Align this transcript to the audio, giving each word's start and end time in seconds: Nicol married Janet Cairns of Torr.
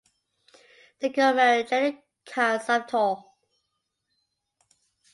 Nicol 0.99 1.35
married 1.35 1.67
Janet 1.67 2.03
Cairns 2.25 2.67
of 2.69 2.87
Torr. 2.87 3.23